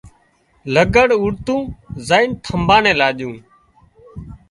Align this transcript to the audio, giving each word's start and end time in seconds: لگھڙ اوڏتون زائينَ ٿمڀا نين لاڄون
لگھڙ 0.73 1.07
اوڏتون 1.19 1.61
زائينَ 2.07 2.29
ٿمڀا 2.43 2.77
نين 2.83 2.97
لاڄون 2.99 3.35